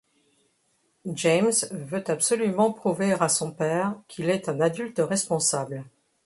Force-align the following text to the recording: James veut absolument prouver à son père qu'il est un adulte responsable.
James 1.13 1.51
veut 1.69 2.03
absolument 2.09 2.73
prouver 2.73 3.13
à 3.13 3.29
son 3.29 3.51
père 3.51 3.93
qu'il 4.07 4.31
est 4.31 4.49
un 4.49 4.59
adulte 4.59 4.97
responsable. 4.99 5.83